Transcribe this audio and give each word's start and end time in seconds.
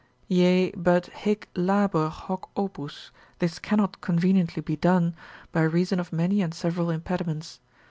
Yea, 0.29 0.71
but 0.71 1.05
hic 1.13 1.47
labor, 1.55 2.09
hoc 2.09 2.49
opus, 2.57 3.11
this 3.37 3.59
cannot 3.59 4.01
conveniently 4.01 4.59
be 4.59 4.75
done, 4.75 5.13
by 5.51 5.61
reason 5.61 5.99
of 5.99 6.11
many 6.11 6.41
and 6.41 6.55
several 6.55 6.89
impediments. 6.89 7.59